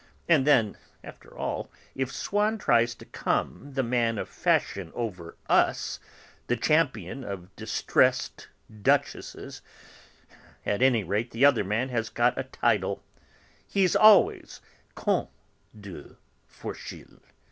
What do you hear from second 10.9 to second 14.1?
rate the other man has got a title; he's